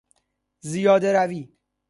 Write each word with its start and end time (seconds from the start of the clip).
زیاده 0.61 1.13
روی 1.13 1.51